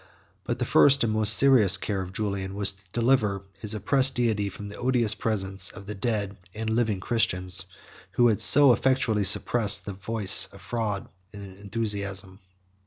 [0.45, 4.49] But the first and most serious care of Julian was to deliver his oppressed deity
[4.49, 7.65] from the odious presence of the dead and living Christians,
[8.13, 12.39] who had so effectually suppressed the voice of fraud or enthusiasm.